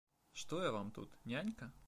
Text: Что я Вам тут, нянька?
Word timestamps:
Что 0.33 0.63
я 0.63 0.71
Вам 0.71 0.89
тут, 0.91 1.11
нянька? 1.25 1.71